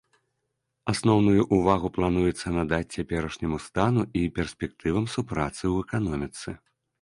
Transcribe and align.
Асноўную 0.93 1.41
ўвагу 1.57 1.91
плануецца 1.97 2.47
надаць 2.55 2.93
цяперашняму 3.01 3.57
стану 3.67 4.01
і 4.23 4.25
перспектывам 4.39 5.05
супрацы 5.19 5.61
ў 5.61 5.85
эканоміцы. 5.85 6.49